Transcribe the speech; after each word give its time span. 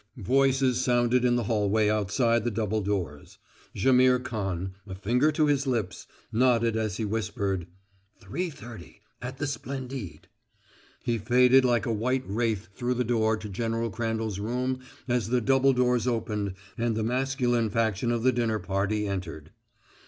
Voices 0.17 0.81
sounded 0.83 1.23
in 1.23 1.35
the 1.35 1.43
hallway 1.43 1.87
outside 1.87 2.43
the 2.43 2.49
double 2.49 2.81
doors. 2.81 3.37
Jaimihr 3.75 4.17
Khan, 4.17 4.73
a 4.87 4.95
finger 4.95 5.31
to 5.33 5.45
his 5.45 5.67
lips, 5.67 6.07
nodded 6.31 6.75
as 6.75 6.97
he 6.97 7.05
whispered: 7.05 7.67
"Three 8.19 8.49
thirty, 8.49 9.01
at 9.21 9.37
the 9.37 9.45
Splendide." 9.45 10.27
He 11.03 11.19
faded 11.19 11.63
like 11.63 11.85
a 11.85 11.93
white 11.93 12.23
wraith 12.25 12.69
through 12.73 12.95
the 12.95 13.03
door 13.03 13.37
to 13.37 13.47
General 13.47 13.91
Crandall's 13.91 14.39
room 14.39 14.79
as 15.07 15.29
the 15.29 15.39
double 15.39 15.71
doors 15.71 16.07
opened 16.07 16.55
and 16.79 16.95
the 16.95 17.03
masculine 17.03 17.69
faction 17.69 18.11
of 18.11 18.23
the 18.23 18.31
dinner 18.31 18.57
party 18.57 19.05
entered. 19.05 19.51